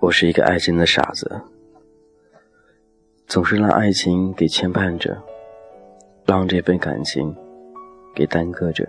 [0.00, 1.40] 我是一个爱情的傻子，
[3.26, 5.20] 总是让爱情给牵绊着，
[6.24, 7.34] 让这份感情
[8.14, 8.88] 给耽搁着，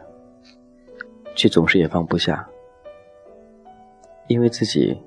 [1.35, 2.47] 却总是也放不下，
[4.27, 4.97] 因为自己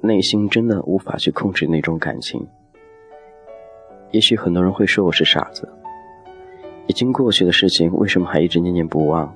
[0.00, 2.48] 内心真的无法去控制那种感情。
[4.12, 5.68] 也许很多人会说我是傻子，
[6.92, 9.34] 已经过去的事情为什么还一直念念不忘，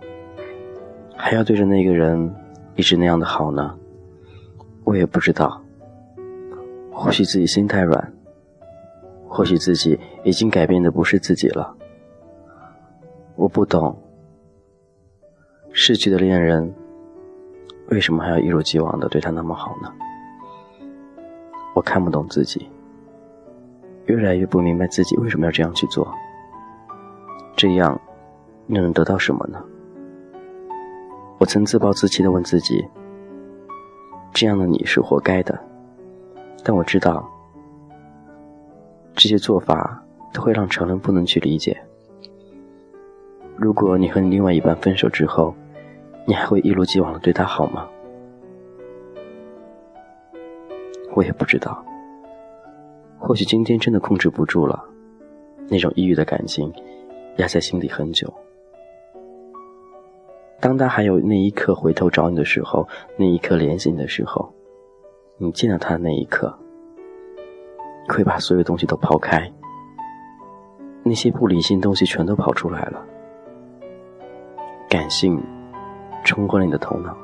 [1.16, 2.30] 还要对着那个人
[2.74, 3.74] 一直那样的好呢？
[4.84, 5.58] 我也不知道，
[6.92, 8.12] 或许自己心太软，
[9.26, 11.74] 或许自己已经改变的不是自己了。
[13.36, 13.98] 我不懂，
[15.72, 16.74] 逝去的恋人
[17.88, 19.90] 为什么还要一如既往的对他那么好呢？
[21.74, 22.68] 我看不懂自己，
[24.04, 26.06] 越来越不明白自己为什么要这样去做。
[27.56, 27.98] 这样
[28.68, 29.58] 又能得到什么呢？
[31.38, 32.84] 我曾自暴自弃的问自己。
[34.34, 35.58] 这样的你是活该的，
[36.62, 37.26] 但我知道，
[39.14, 40.04] 这些做法
[40.34, 41.74] 都会让成人不能去理解。
[43.56, 45.54] 如果你和你另外一半分手之后，
[46.26, 47.88] 你还会一如既往的对他好吗？
[51.14, 51.82] 我也不知道。
[53.18, 54.84] 或许今天真的控制不住了，
[55.68, 56.70] 那种抑郁的感情
[57.36, 58.32] 压在心底很久。
[60.58, 64.52] 当他还有那一刻回头找你的时候，那一刻联系你的时候，
[65.36, 66.56] 你见到他的那一刻，
[68.08, 69.52] 你会把所有东西都抛开，
[71.02, 73.04] 那些不理性东西全都跑出来了，
[74.88, 75.40] 感性
[76.24, 77.14] 冲昏了你的头脑，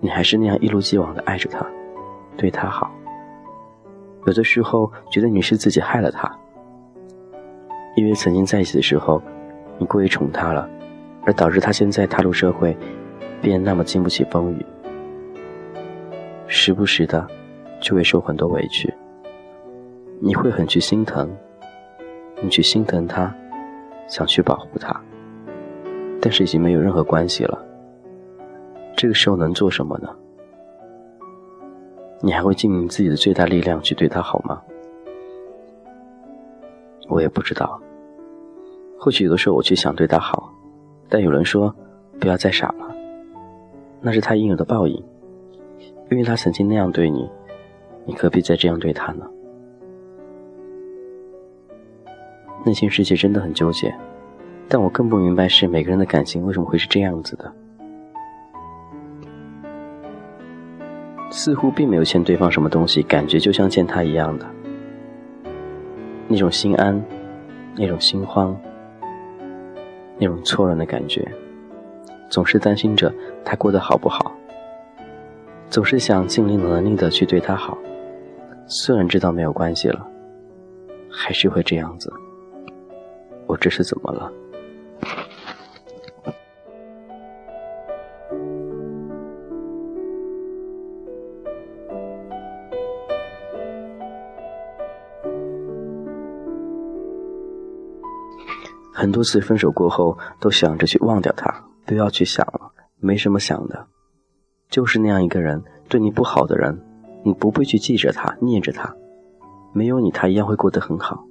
[0.00, 1.66] 你还是那样一如既往的爱着他，
[2.36, 2.90] 对他好，
[4.26, 6.34] 有的时候觉得你是自己害了他，
[7.96, 9.22] 因为曾经在一起的时候，
[9.78, 10.68] 你过于宠他了。
[11.24, 12.76] 而导致他现在踏入社会，
[13.40, 14.66] 变那么经不起风雨，
[16.48, 17.24] 时不时的
[17.80, 18.92] 就会受很多委屈。
[20.18, 21.30] 你会很去心疼，
[22.42, 23.32] 你去心疼他，
[24.08, 25.00] 想去保护他，
[26.20, 27.64] 但是已经没有任何关系了。
[28.96, 30.08] 这个时候能做什么呢？
[32.20, 34.60] 你还会尽自己的最大力量去对他好吗？
[37.08, 37.80] 我也不知道。
[39.02, 40.54] 或许有的时候我却想对他好。
[41.08, 41.74] 但有人说，
[42.20, 42.94] 不要再傻了，
[44.00, 44.94] 那是他应有的报应，
[46.08, 47.28] 因为他曾经那样对你，
[48.04, 49.28] 你何必再这样对他呢？
[52.64, 53.92] 内心世界真的很纠结，
[54.68, 57.52] 但我更不明白是每个人的感情为什么会是这样子的，
[61.28, 64.46] 似乎并没有欠对方什么东西，感觉就像欠他一样的，
[66.28, 67.04] 那种心安，
[67.74, 68.56] 那种心慌。
[70.22, 71.26] 那种错乱的感觉，
[72.30, 73.12] 总是担心着
[73.44, 74.30] 他过得好不好，
[75.68, 77.76] 总是想尽力能力的去对他好，
[78.68, 80.06] 虽然知道没有关系了，
[81.10, 82.12] 还是会这样子。
[83.48, 84.32] 我这是怎么了？
[98.92, 103.86] 很多次分手过后，都想着去忘掉他，不要去想了，没什么想的，
[104.68, 106.78] 就是那样一个人，对你不好的人，
[107.24, 108.94] 你不会去记着他，念着他，
[109.72, 111.24] 没有你，他一样会过得很好。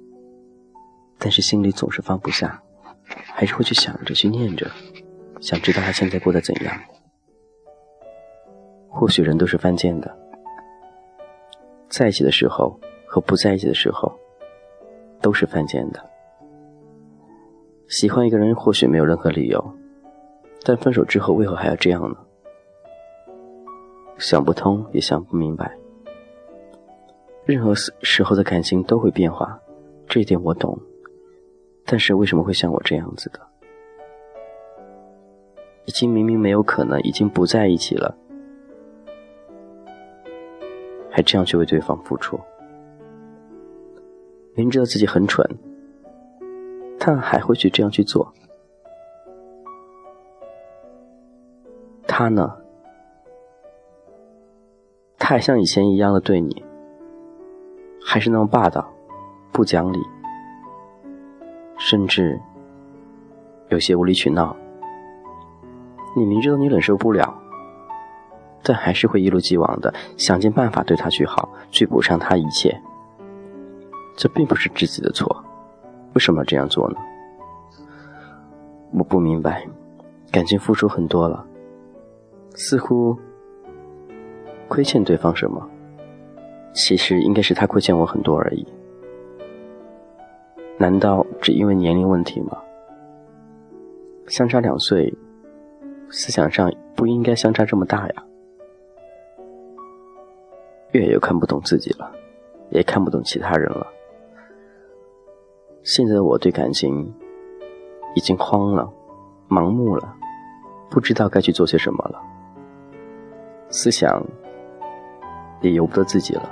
[1.18, 2.60] 但是心里总是放不下，
[3.32, 4.68] 还是会去想着，去念着，
[5.40, 6.74] 想知道他现在过得怎样。
[8.88, 10.18] 或许人都是犯贱的，
[11.88, 14.12] 在一起的时候和不在一起的时候，
[15.20, 16.11] 都是犯贱的。
[17.92, 19.62] 喜欢一个人或许没有任何理由，
[20.62, 22.16] 但分手之后为何还要这样呢？
[24.16, 25.76] 想不通也想不明白。
[27.44, 29.60] 任何时时候的感情都会变化，
[30.08, 30.78] 这一点我懂。
[31.84, 33.38] 但是为什么会像我这样子的？
[35.84, 38.16] 已经明明没有可能，已经不在一起了，
[41.10, 42.40] 还这样去为对方付出，
[44.54, 45.46] 明知道自己很蠢。
[47.04, 48.32] 他还会去这样去做？
[52.06, 52.56] 他呢？
[55.18, 56.64] 他还像以前一样的对你，
[58.00, 58.88] 还是那么霸道、
[59.50, 59.98] 不讲理，
[61.76, 62.40] 甚至
[63.70, 64.56] 有些无理取闹。
[66.14, 67.36] 你明知道你忍受不了，
[68.62, 72.80] 但还是会一如既往的想尽办法对他去好，去补偿他一切。
[74.14, 75.44] 这并不是自己的错。
[76.14, 76.96] 为什么要这样做呢？
[78.92, 79.66] 我不明白，
[80.30, 81.46] 感情付出很多了，
[82.54, 83.18] 似乎
[84.68, 85.68] 亏欠对方什么？
[86.74, 88.66] 其实应该是他亏欠我很多而已。
[90.78, 92.58] 难道只因为年龄问题吗？
[94.26, 95.12] 相差两岁，
[96.10, 98.24] 思想上不应该相差这么大呀。
[100.92, 102.12] 越又看不懂自己了，
[102.70, 103.86] 也看不懂其他人了。
[105.84, 107.12] 现在的我对感情
[108.14, 108.88] 已经慌了，
[109.48, 110.14] 盲目了，
[110.88, 112.22] 不知道该去做些什么了。
[113.68, 114.24] 思想
[115.60, 116.48] 也由不得自己了。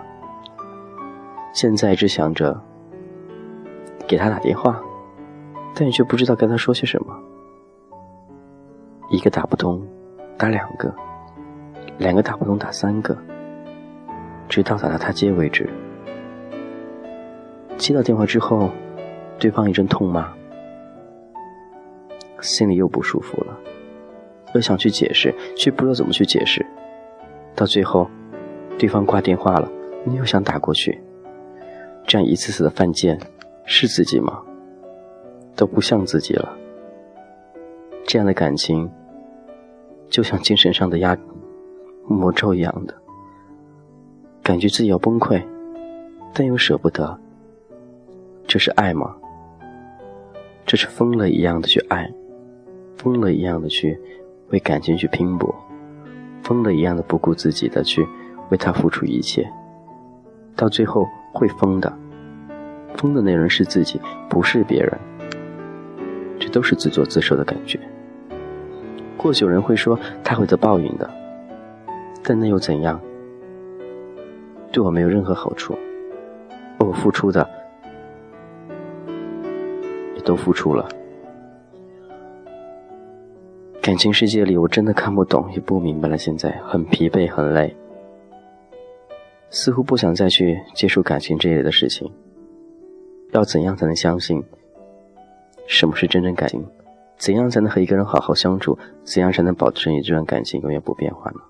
[1.53, 2.61] 现在只想着
[4.09, 4.83] 给他打电话，
[5.75, 7.17] 但你却不知道跟他说些什么。
[9.11, 9.87] 一个打不通，
[10.37, 10.89] 打两个；
[11.99, 13.17] 两个打不通，打三个。
[14.49, 15.71] 直到打到他接为止。
[17.77, 18.71] 接到电话之后，
[19.41, 20.31] 对方一阵痛骂，
[22.43, 23.59] 心里又不舒服了，
[24.55, 26.65] 又想去解释，却不知道怎么去解释。
[27.57, 28.09] 到最后，
[28.79, 29.67] 对方挂电话了，
[30.05, 31.01] 你又想打过去，
[32.07, 33.19] 这样一次次的犯贱，
[33.65, 34.43] 是自己吗？
[35.57, 36.55] 都不像自己了。
[38.07, 38.91] 这样的感情，
[40.11, 41.17] 就像精神上的压
[42.07, 42.95] 魔咒一样的。
[44.43, 45.43] 感觉自己要崩溃，
[46.35, 47.19] 但又舍不得。
[48.47, 49.17] 这是爱吗？
[50.71, 52.09] 这是疯了一样的去爱，
[52.97, 53.99] 疯了一样的去
[54.51, 55.53] 为感情去拼搏，
[56.45, 58.07] 疯了一样的不顾自己的去
[58.51, 59.45] 为他付出一切。
[60.55, 61.93] 到最后会疯的，
[62.95, 64.97] 疯的那人是自己，不是别人。
[66.39, 67.77] 这都是自作自受的感觉。
[69.19, 71.11] 或许有人会说他会得报应的，
[72.23, 73.01] 但那又怎样？
[74.71, 75.77] 对我没有任何好处，
[76.79, 77.45] 而我付出的
[80.31, 80.89] 都付出了。
[83.83, 86.17] 感情世界里，我真的看不懂，也不明白了。
[86.17, 87.75] 现在很疲惫，很累，
[89.51, 92.09] 似乎不想再去接触感情这一类的事情。
[93.33, 94.41] 要怎样才能相信
[95.67, 96.65] 什么是真正感情？
[97.19, 98.79] 怎样才能和一个人好好相处？
[99.03, 101.41] 怎样才能保持你这段感情永远不变化呢？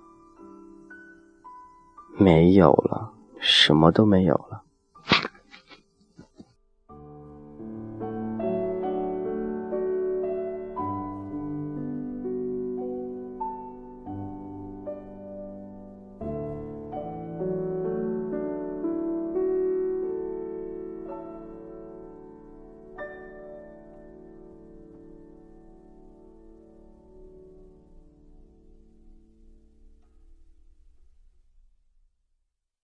[2.17, 4.63] 没有了，什么都没有了。